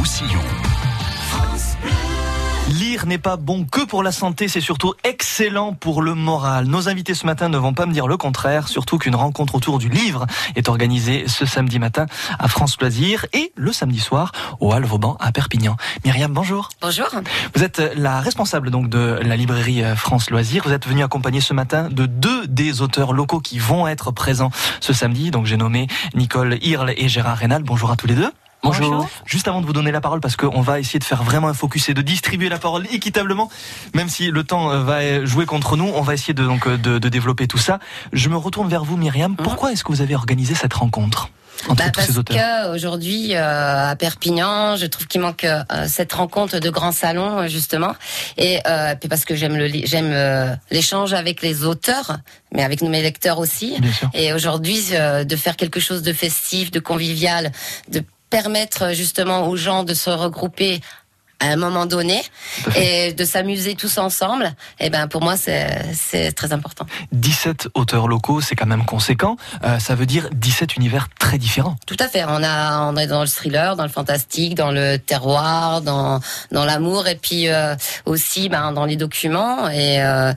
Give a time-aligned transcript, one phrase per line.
[0.00, 0.40] Roussillon.
[2.70, 6.64] Lire n'est pas bon que pour la santé, c'est surtout excellent pour le moral.
[6.68, 9.78] Nos invités ce matin ne vont pas me dire le contraire, surtout qu'une rencontre autour
[9.78, 10.24] du livre
[10.56, 12.06] est organisée ce samedi matin
[12.38, 15.76] à France Loisirs et le samedi soir au Hall Vauban à Perpignan.
[16.06, 16.70] Myriam, bonjour.
[16.80, 17.08] Bonjour.
[17.54, 20.62] Vous êtes la responsable donc de la librairie France Loisirs.
[20.64, 24.50] Vous êtes venue accompagner ce matin de deux des auteurs locaux qui vont être présents
[24.80, 25.30] ce samedi.
[25.30, 27.64] Donc j'ai nommé Nicole Hirle et Gérard Rénal.
[27.64, 28.32] Bonjour à tous les deux.
[28.62, 29.08] Bonjour.
[29.24, 31.54] Juste avant de vous donner la parole, parce qu'on va essayer de faire vraiment un
[31.54, 33.50] focus et de distribuer la parole équitablement,
[33.94, 36.98] même si le temps euh, va jouer contre nous, on va essayer de, donc, de,
[36.98, 37.78] de développer tout ça.
[38.12, 39.36] Je me retourne vers vous, Myriam.
[39.36, 41.30] Pourquoi est-ce que vous avez organisé cette rencontre
[41.68, 45.62] entre bah tous ces auteurs Parce qu'aujourd'hui, euh, à Perpignan, je trouve qu'il manque euh,
[45.86, 47.94] cette rencontre de grands salons, justement.
[48.36, 52.18] Et euh, puis parce que j'aime le j'aime euh, l'échange avec les auteurs,
[52.54, 53.76] mais avec nos lecteurs aussi.
[53.78, 54.10] Bien sûr.
[54.14, 57.52] Et aujourd'hui, euh, de faire quelque chose de festif, de convivial,
[57.88, 60.80] de permettre justement aux gens de se regrouper
[61.40, 62.22] à un moment donné
[62.76, 66.86] et de s'amuser tous ensemble, et ben pour moi c'est c'est très important.
[67.12, 69.36] 17 auteurs locaux, c'est quand même conséquent.
[69.64, 71.76] Euh, ça veut dire 17 univers très différents.
[71.86, 72.24] Tout à fait.
[72.24, 76.20] On a on est dans le thriller, dans le fantastique, dans le terroir, dans
[76.52, 80.34] dans l'amour et puis euh, aussi ben dans les documents et euh,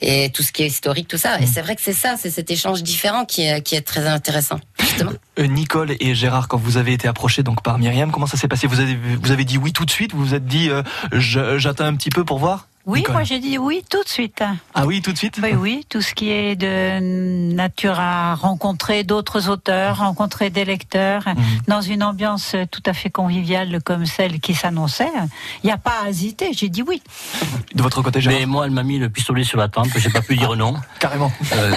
[0.00, 1.38] et tout ce qui est historique, tout ça.
[1.40, 4.06] Et c'est vrai que c'est ça, c'est cet échange différent qui est qui est très
[4.06, 4.58] intéressant.
[4.98, 5.18] Justement.
[5.38, 8.48] Euh, Nicole et Gérard, quand vous avez été approchés donc par Myriam, comment ça s'est
[8.48, 8.66] passé?
[8.66, 10.14] Vous avez vous avez dit oui tout de suite?
[10.14, 12.68] Vous vous êtes dit euh, j'attends un petit peu pour voir?
[12.88, 13.14] Oui, Nicole.
[13.16, 14.44] moi j'ai dit oui tout de suite.
[14.72, 15.40] Ah oui tout de suite?
[15.42, 17.00] Oui, oui, tout ce qui est de
[17.52, 21.36] nature à rencontrer d'autres auteurs, rencontrer des lecteurs, Mhm.
[21.66, 25.10] dans une ambiance tout à fait conviviale comme celle qui s'annonçait.
[25.64, 27.02] Il n'y a pas à hésiter, j'ai dit oui.
[27.74, 28.38] De votre côté, Gérard?
[28.38, 30.76] Mais moi, elle m'a mis le pistolet sur la tempe, j'ai pas pu dire non.
[31.00, 31.32] Carrément.
[31.54, 31.74] Euh,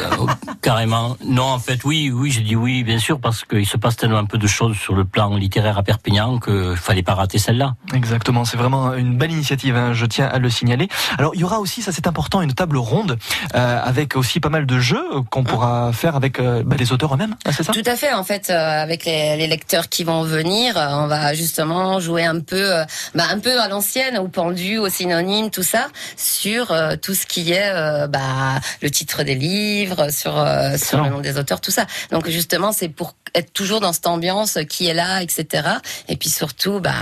[0.61, 1.17] carrément.
[1.25, 4.17] Non, en fait, oui, oui, j'ai dit oui, bien sûr, parce qu'il se passe tellement
[4.17, 7.75] un peu de choses sur le plan littéraire à Perpignan qu'il fallait pas rater celle-là.
[7.93, 10.87] Exactement, c'est vraiment une belle initiative, hein, je tiens à le signaler.
[11.17, 13.17] Alors il y aura aussi, ça c'est important, une table ronde
[13.55, 17.13] euh, avec aussi pas mal de jeux qu'on pourra faire avec euh, bah, les auteurs
[17.13, 17.73] eux-mêmes, hein, c'est ça?
[17.73, 18.13] Tout à fait.
[18.13, 22.25] En fait, euh, avec les, les lecteurs qui vont venir, euh, on va justement jouer
[22.25, 22.83] un peu, euh,
[23.15, 25.87] bah, un peu à l'ancienne, au pendu, au synonyme, tout ça,
[26.17, 31.01] sur euh, tout ce qui est euh, bah, le titre des livres, sur euh, sur
[31.01, 31.85] le nom des auteurs, tout ça.
[32.11, 35.67] Donc justement, c'est pour être toujours dans cette ambiance qui est là, etc.
[36.07, 36.93] Et puis surtout, bah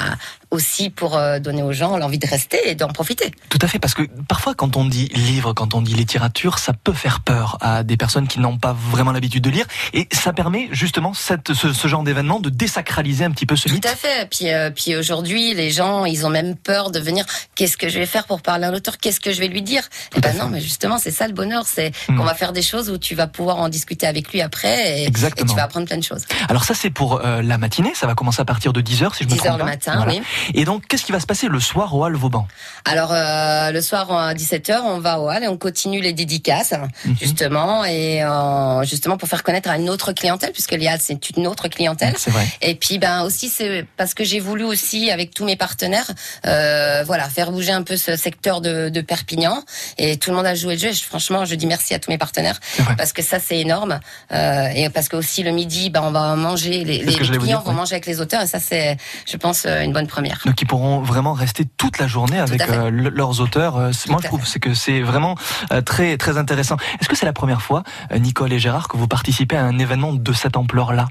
[0.51, 3.31] aussi pour euh, donner aux gens l'envie de rester et d'en profiter.
[3.49, 6.73] Tout à fait, parce que parfois quand on dit livre, quand on dit littérature, ça
[6.73, 10.33] peut faire peur à des personnes qui n'ont pas vraiment l'habitude de lire, et ça
[10.33, 13.85] permet justement cette, ce, ce genre d'événement de désacraliser un petit peu ce Tout mythe.
[13.85, 14.29] à fait.
[14.29, 17.25] Puis, euh, puis aujourd'hui, les gens, ils ont même peur de venir.
[17.55, 19.83] Qu'est-ce que je vais faire pour parler à l'auteur Qu'est-ce que je vais lui dire?
[20.15, 22.17] Eh ben non, mais justement, c'est ça le bonheur, c'est Mm.
[22.17, 25.05] qu'on va faire des choses où tu vas pouvoir en discuter avec lui après et,
[25.05, 26.23] et tu vas apprendre plein de choses.
[26.47, 29.23] Alors ça c'est pour euh, la matinée, ça va commencer à partir de 10h si
[29.23, 29.69] je me 10 trompe heures le pas.
[29.69, 30.11] matin, Voilà.
[30.13, 30.21] oui.
[30.53, 32.47] Et donc qu'est-ce qui va se passer le soir au Hall Vauban?
[32.85, 36.73] Alors euh, le soir à 17h, on va au hall et on continue les dédicaces
[37.05, 37.15] Mhm.
[37.19, 41.47] justement et euh, justement pour faire connaître à une autre clientèle puisque halles c'est une
[41.47, 42.13] autre clientèle.
[42.17, 42.45] C'est vrai.
[42.61, 46.09] Et puis ben aussi c'est parce que j'ai voulu aussi avec tous mes partenaires
[46.45, 49.63] euh, voilà faire bouger un peu ce secteur de, de Perpignan
[49.97, 50.89] et tout le monde a joué le jeu.
[50.89, 52.59] Et franchement je dis merci à tous mes partenaires
[52.97, 53.99] parce que ça c'est énorme
[54.31, 57.61] euh, et parce que aussi le midi ben on va manger les, les clients dire,
[57.61, 57.75] vont ouais.
[57.75, 60.26] manger avec les auteurs et ça c'est je pense euh, une bonne première.
[60.45, 63.77] Donc ils pourront vraiment rester toute la journée avec euh, le- leurs auteurs.
[63.77, 65.35] Euh, moi je trouve c'est que c'est vraiment
[65.71, 66.77] euh, très très intéressant.
[66.99, 67.83] Est-ce que c'est la première fois,
[68.17, 71.07] Nicole et Gérard, que vous participez à un événement de cette ampleur-là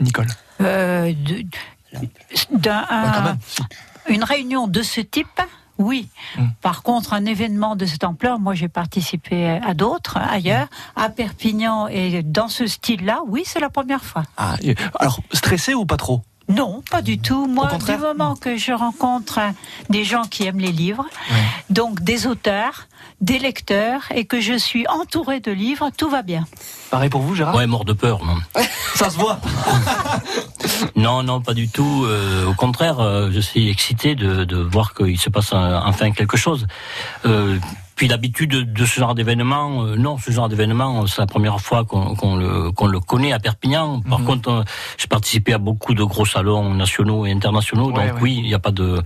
[0.00, 0.26] Nicole?
[0.60, 1.12] Euh,
[2.52, 3.36] de- un-
[4.08, 5.40] une réunion de ce type,
[5.78, 6.08] oui.
[6.36, 6.46] Mm.
[6.60, 11.88] Par contre, un événement de cette ampleur, moi j'ai participé à d'autres ailleurs, à Perpignan
[11.88, 14.22] et dans ce style-là, oui, c'est la première fois.
[14.36, 14.56] Ah,
[15.00, 16.22] alors stressé ou pas trop?
[16.48, 17.46] Non, pas du tout.
[17.46, 19.40] Moi, Au contraire du moment que je rencontre
[19.88, 21.42] des gens qui aiment les livres, Ouais.
[21.70, 22.86] donc des auteurs,
[23.22, 26.44] des lecteurs, et que je suis entourée de livres, tout va bien.
[26.90, 27.54] Pareil pour vous, Gérard?
[27.54, 28.36] Ouais, mort de peur, non.
[28.94, 29.38] Ça se voit.
[30.96, 32.04] Non, non, pas du tout.
[32.06, 36.36] Euh, au contraire, euh, je suis excité de, de voir qu'il se passe enfin quelque
[36.36, 36.66] chose.
[37.26, 37.58] Euh,
[37.96, 41.84] puis l'habitude de, ce genre d'événement, euh, non, ce genre d'événement, c'est la première fois
[41.84, 44.00] qu'on le, qu'on le connaît à Perpignan.
[44.08, 44.26] Par Mhm.
[44.26, 44.62] contre, euh,
[44.98, 48.20] j'ai participé à beaucoup de gros salons nationaux et internationaux, Ouais, donc ouais.
[48.22, 49.02] oui, il n'y a pas de.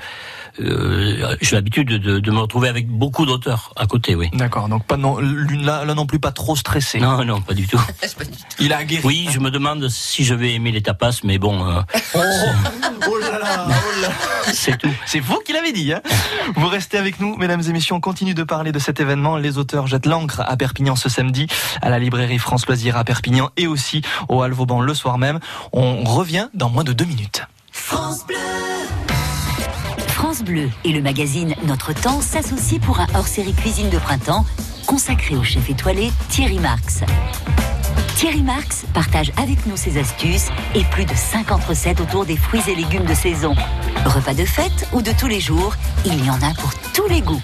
[0.60, 4.28] Euh, j'ai l'habitude de, de, me retrouver avec beaucoup d'auteurs à côté, oui.
[4.32, 6.98] D'accord, donc pas non, l'une là, là non plus pas trop stressé.
[7.00, 7.80] Non, non, pas du tout.
[8.60, 9.02] Il a guéri.
[9.04, 11.80] Oui, je me demande si je vais aimer les tapas, mais bon, euh,
[12.14, 12.18] Oh,
[13.08, 14.08] oh là là, oh là.
[14.52, 14.92] c'est tout.
[15.06, 15.92] C'est vous qui l'avez dit.
[15.92, 16.02] Hein
[16.56, 17.94] vous restez avec nous, mesdames et messieurs.
[17.94, 19.36] On continue de parler de cet événement.
[19.36, 21.46] Les auteurs jettent l'encre à Perpignan ce samedi,
[21.82, 25.40] à la librairie France Loisirs à Perpignan et aussi au Hall Vauban le soir même.
[25.72, 27.42] On revient dans moins de deux minutes.
[27.72, 28.77] France Bleu.
[30.38, 34.44] France Bleu et le magazine Notre Temps s'associent pour un hors-série cuisine de printemps
[34.86, 37.00] consacré au chef étoilé Thierry Marx.
[38.14, 42.62] Thierry Marx partage avec nous ses astuces et plus de 50 recettes autour des fruits
[42.68, 43.56] et légumes de saison.
[44.04, 45.74] Repas de fête ou de tous les jours,
[46.04, 47.42] il y en a pour tous les goûts.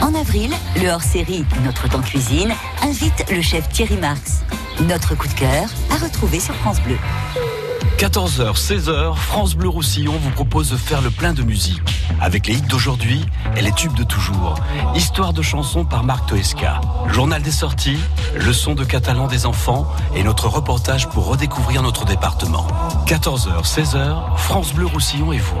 [0.00, 4.40] En avril, le hors-série Notre temps cuisine invite le chef Thierry Marx.
[4.80, 6.96] Notre coup de cœur à retrouver sur France Bleu.
[8.02, 11.80] 14h, 16h, France Bleu Roussillon vous propose de faire le plein de musique.
[12.20, 13.24] Avec les hits d'aujourd'hui
[13.56, 14.56] et les tubes de toujours.
[14.96, 16.80] Histoire de chansons par Marc Toesca.
[17.12, 17.98] Journal des sorties,
[18.34, 22.66] leçon de catalan des enfants et notre reportage pour redécouvrir notre département.
[23.06, 25.60] 14h, 16h, France Bleu Roussillon et vous.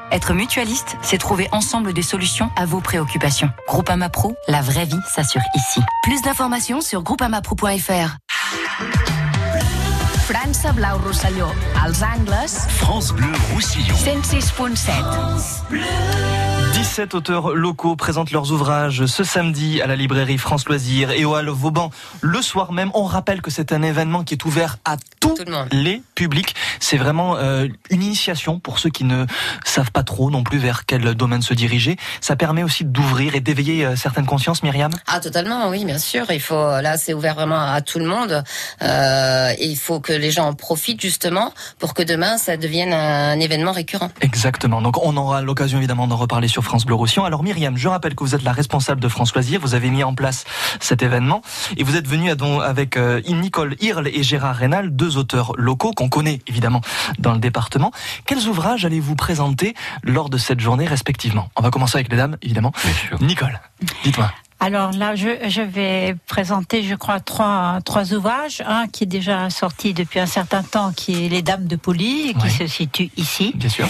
[0.11, 3.49] Être mutualiste, c'est trouver ensemble des solutions à vos préoccupations.
[3.65, 5.79] Groupama Pro, la vraie vie s'assure ici.
[6.03, 8.17] Plus d'informations sur groupamapro.fr.
[10.25, 11.47] França Blau Rosselló,
[11.81, 12.67] als angles...
[12.77, 13.95] France Bleu Roussillon.
[13.95, 16.50] 106.7.
[16.73, 21.35] 17 auteurs locaux présentent leurs ouvrages ce samedi à la librairie France Loisirs et au
[21.35, 21.91] Hall Vauban.
[22.21, 25.35] Le soir même, on rappelle que c'est un événement qui est ouvert à tous
[25.71, 26.55] les publics.
[26.79, 29.25] C'est vraiment euh, une initiation pour ceux qui ne
[29.65, 31.97] savent pas trop non plus vers quel domaine se diriger.
[32.21, 36.31] Ça permet aussi d'ouvrir et d'éveiller euh, certaines consciences, Myriam Ah, totalement, oui, bien sûr.
[36.31, 38.43] Il faut, là, c'est ouvert vraiment à tout le monde.
[38.81, 42.93] Euh, et il faut que les gens en profitent justement pour que demain, ça devienne
[42.93, 44.09] un événement récurrent.
[44.21, 44.81] Exactement.
[44.81, 47.25] Donc, on aura l'occasion évidemment d'en reparler sur France Bleu Roussillon.
[47.25, 50.03] Alors Myriam, je rappelle que vous êtes la responsable de France Loisirs, vous avez mis
[50.03, 50.45] en place
[50.79, 51.41] cet événement
[51.77, 52.31] et vous êtes venu
[52.61, 56.81] avec euh, Nicole Hirle et Gérard Rénal, deux auteurs locaux qu'on connaît évidemment
[57.19, 57.91] dans le département.
[58.25, 59.73] Quels ouvrages allez-vous présenter
[60.03, 61.49] lors de cette journée respectivement?
[61.55, 62.71] On va commencer avec les dames évidemment.
[63.19, 63.59] Nicole,
[64.03, 64.31] dites-moi.
[64.63, 68.61] Alors là, je, je, vais présenter, je crois, trois, trois ouvrages.
[68.67, 72.35] Un qui est déjà sorti depuis un certain temps, qui est Les Dames de Poli,
[72.39, 73.53] qui se situe ici.
[73.55, 73.87] Bien sûr.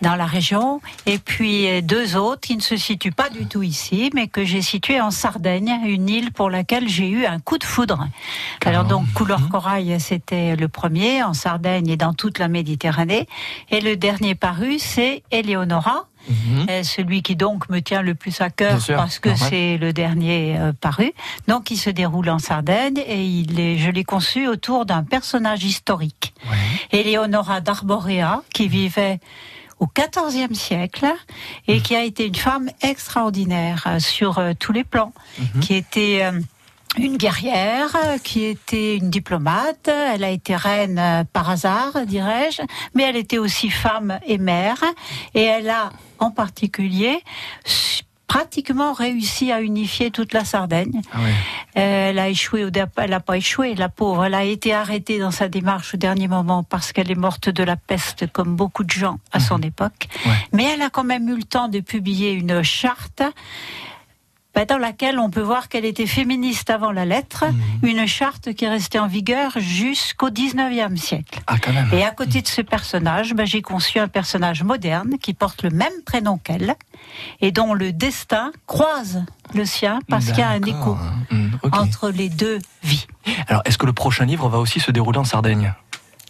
[0.00, 0.80] Dans la région.
[1.04, 4.62] Et puis deux autres qui ne se situent pas du tout ici, mais que j'ai
[4.62, 8.08] situés en Sardaigne, une île pour laquelle j'ai eu un coup de foudre.
[8.64, 9.48] Alors donc, Couleur mmh.
[9.50, 13.28] Corail, c'était le premier, en Sardaigne et dans toute la Méditerranée.
[13.70, 16.66] Et le dernier paru, c'est Eleonora Mhm.
[16.68, 20.56] Euh, celui qui donc me tient le plus à cœur parce que c'est le dernier
[20.58, 21.12] euh, paru.
[21.48, 25.64] Donc il se déroule en Sardaigne et il est, je l'ai conçu autour d'un personnage
[25.64, 26.34] historique.
[26.50, 27.00] Ouais.
[27.00, 29.20] Eleonora d'Arborea qui vivait
[29.78, 31.06] au XIVe siècle
[31.68, 31.82] et mhm.
[31.82, 35.60] qui a été une femme extraordinaire euh, sur tous les plans, mhm.
[35.60, 36.30] qui était
[36.98, 39.88] une guerrière qui était une diplomate.
[39.88, 42.62] Elle a été reine par hasard, dirais-je,
[42.94, 44.82] mais elle était aussi femme et mère.
[45.34, 47.22] Et elle a en particulier
[48.26, 51.00] pratiquement réussi à unifier toute la Sardaigne.
[51.12, 51.18] Ah
[51.74, 52.66] elle a échoué,
[52.96, 54.24] elle n'a pas échoué, la pauvre.
[54.24, 57.62] Elle a été arrêtée dans sa démarche au dernier moment parce qu'elle est morte de
[57.62, 59.64] la peste, comme beaucoup de gens à son mhm.
[59.64, 60.08] époque.
[60.52, 63.22] Mais elle a quand même eu le temps de publier une charte
[64.64, 67.44] dans laquelle on peut voir qu'elle était féministe avant la lettre,
[67.82, 67.88] mhm.
[67.88, 71.40] une charte qui est restée en vigueur jusqu'au 19e siècle.
[71.46, 71.88] Ah, quand même.
[71.92, 75.70] Et à côté de ce personnage, bah, j'ai conçu un personnage moderne qui porte le
[75.70, 76.74] même prénom qu'elle
[77.40, 80.96] et dont le destin croise le sien parce qu'il y a un écho
[81.30, 83.06] mmh, entre les deux vies.
[83.48, 85.74] Alors, est-ce que le prochain livre va aussi se dérouler en Sardaigne?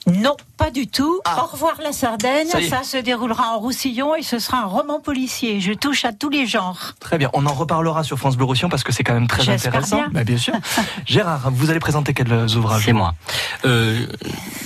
[0.06, 1.20] Non, pas du tout.
[1.24, 1.42] Ah.
[1.42, 2.46] Au revoir la Sardaigne.
[2.46, 5.60] Ça, se déroulera en Roussillon et ce sera un roman policier.
[5.60, 6.92] Je touche à tous les genres.
[7.00, 7.28] Très bien.
[7.32, 9.98] On en reparlera sur France Bleu Roussillon parce que c'est quand même très intéressant.
[9.98, 10.10] Bien.
[10.12, 10.54] Bah, bien sûr.
[11.06, 12.84] Gérard, vous allez présenter quels ouvrages?
[12.84, 13.14] C'est moi.
[13.64, 14.06] Euh,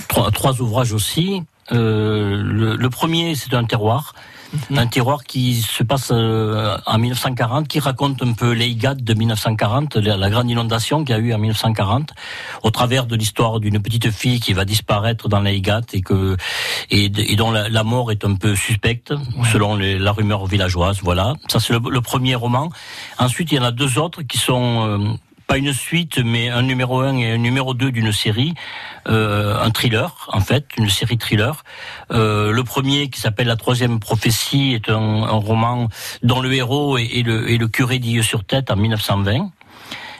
[0.07, 1.43] trois, trois, ouvrages aussi.
[1.71, 4.13] Euh, le, le, premier, c'est un terroir.
[4.71, 9.95] Un terroir qui se passe euh, en 1940, qui raconte un peu l'Eigad de 1940,
[9.95, 12.11] la grande inondation qu'il y a eu en 1940,
[12.63, 16.35] au travers de l'histoire d'une petite fille qui va disparaître dans l'Eigad et que
[16.89, 19.13] et, dont la, mort est un peu suspecte
[19.51, 20.99] selon la rumeur villageoise.
[21.01, 22.69] Voilà, ça c'est le, premier roman.
[23.19, 25.13] Ensuite, il y en a deux autres qui sont euh,
[25.51, 28.53] pas une suite, mais un numéro 1 et un numéro 2 d'une série,
[29.09, 31.65] euh, un thriller en fait, une série thriller.
[32.09, 35.89] Euh, le premier qui s'appelle La troisième prophétie est un, un, roman
[36.23, 39.51] dont le héros est, le, est le curé d'Yeux sur tête en 1920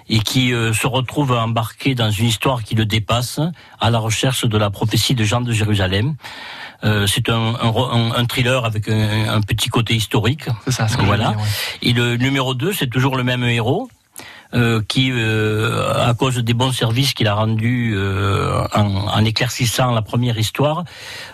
[0.09, 3.39] et qui euh, se retrouve embarqué dans une histoire qui le dépasse
[3.79, 6.15] à la recherche de la prophétie de Jean de Jérusalem.
[6.83, 10.49] Euh, c'est un, un, un, thriller avec un, un, petit côté historique.
[10.65, 10.87] C'est ça.
[11.05, 11.35] voilà.
[11.81, 13.87] Et le numéro 2, c'est toujours le même héros,
[14.53, 19.91] euh, qui, euh, à cause des bons services qu'il a rendus euh, en, en éclaircissant
[19.91, 20.83] la première histoire,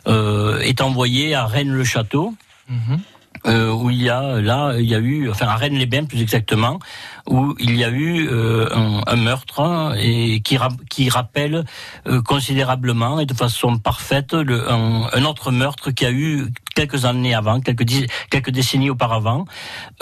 [0.07, 2.33] euh, est envoyé à Rennes-le-Château.
[2.69, 2.99] Mhm.
[3.45, 6.79] euh, où il y a là il y a eu enfin à Rennes-les-Bains plus exactement
[7.27, 11.65] où il y a eu euh, un, un meurtre hein, et qui ra- qui rappelle
[12.07, 17.05] euh, considérablement et de façon parfaite le, un, un autre meurtre qui a eu quelques
[17.05, 19.45] années avant quelques dix- quelques décennies auparavant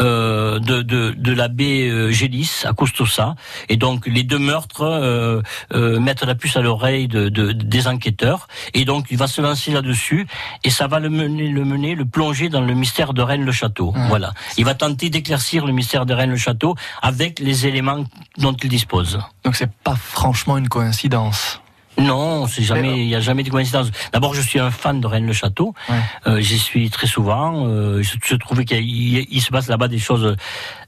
[0.02, 3.36] euh, de de, de l'abbé Gélis à Custosa
[3.70, 5.42] et donc les deux meurtres
[5.74, 8.48] mettent la puce à l'oreille de, de- des enquêteurs.
[8.74, 10.28] Et donc il va se lancer là-dessus
[10.64, 13.94] et ça va le mener le mener le plonger dans le mystère de Rennes-le-Château.
[14.10, 14.34] Voilà.
[14.58, 18.04] Il va tenter d'éclaircir le mystère de Rennes-le-Château avec les éléments
[18.38, 21.62] dont il dispose Donc c'est pas franchement une coïncidence.
[21.98, 23.90] Non, c'est jamais, il y a jamais de coïncidence.
[24.12, 25.74] D'abord, je suis un fan de Rennes-le-Château.
[25.90, 25.96] Ouais.
[26.28, 27.68] Euh, J'y suis très souvent.
[27.68, 30.36] Euh, je, je trouve qu'il se passe là-bas des choses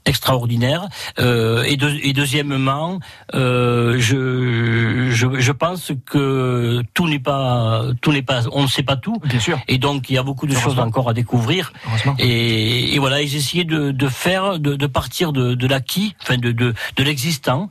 [0.06, 0.88] extraordinaires.
[1.20, 3.00] Euh, et, et deuxièmement,
[3.34, 8.84] euh, je, je, je pense que tout n'est pas, tout n'est pas, on ne sait
[8.84, 9.20] pas tout.
[9.24, 9.60] Bien sûr.
[9.68, 11.74] Et donc, il y a beaucoup de choses encore à découvrir.
[11.88, 12.16] Heureusement.
[12.20, 16.38] Et, et voilà, j'ai essayé de, de faire, de, de partir de, de l'acquis, enfin
[16.38, 17.70] de, de, de l'existant,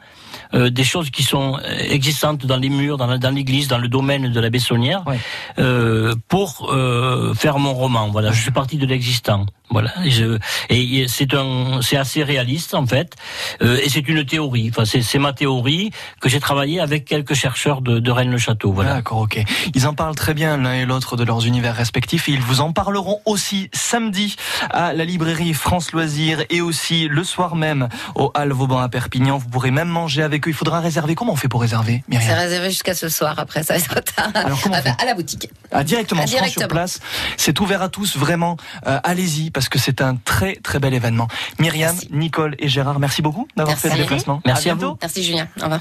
[0.55, 4.41] euh, des choses qui sont existantes dans les murs, dans, l'église, dans le domaine de
[4.41, 5.19] la Bessonnière, Ouais.
[5.59, 8.09] euh, pour euh, faire mon roman.
[8.11, 9.47] Voilà, je suis parti de l'existant.
[9.69, 10.39] Voilà, et, je-
[10.71, 13.15] et c'est un, c'est assez réaliste en fait,
[13.63, 14.69] euh, et c'est une théorie.
[14.71, 18.73] Enfin, c'est, c'est ma théorie que j'ai travaillé avec quelques chercheurs de, de Rennes-le-Château.
[18.73, 18.95] Voilà.
[18.95, 19.43] D'accord, ok.
[19.75, 22.61] Ils en parlent très bien l'un et l'autre de leurs univers respectifs et ils vous
[22.61, 24.37] en parleront aussi samedi
[24.71, 29.37] à la librairie France Loisirs et aussi le soir même au Hall Vauban à Perpignan.
[29.37, 30.51] Vous pourrez même manger avec eux.
[30.51, 31.15] Il faudra réserver.
[31.17, 33.35] Comment on fait pour réserver, C'est Myriam réservé jusqu'à ce soir.
[33.39, 34.31] Après, ça va être tard.
[34.35, 35.51] Alors, comment on Ah fait à la boutique.
[35.73, 36.69] Ah, directement, Ah, on se rend sur directement.
[36.69, 37.01] place.
[37.37, 38.57] C'est ouvert à tous, vraiment.
[38.87, 41.29] Euh, Allez-y, parce que c'est un très très bel événement.
[41.59, 42.09] Myriam, Merci.
[42.13, 44.43] Nicole et Gérard, merci beaucoup d'avoir fait le déplacement.
[44.45, 44.99] Merci à vous.
[45.01, 45.49] Merci Julien.
[45.57, 45.71] Au revoir.